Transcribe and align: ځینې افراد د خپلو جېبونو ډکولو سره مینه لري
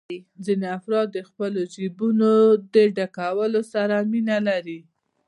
ځینې 0.45 0.67
افراد 0.77 1.07
د 1.13 1.17
خپلو 1.29 1.61
جېبونو 1.73 2.31
ډکولو 2.97 3.61
سره 3.73 3.95
مینه 4.11 4.37
لري 4.47 4.79